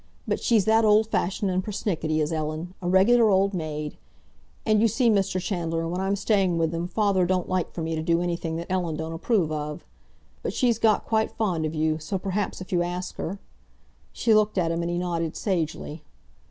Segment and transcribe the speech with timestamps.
[0.27, 3.97] "But she's that old fashioned and pernickety is Ellen—a regular old maid!
[4.65, 5.39] And, you see, Mr.
[5.39, 8.71] Chandler, when I'm staying with them, father don't like for me to do anything that
[8.71, 9.85] Ellen don't approve of.
[10.41, 13.37] But she's got quite fond of you, so perhaps if you ask her—?"
[14.11, 16.01] She looked at him, and he nodded sagely.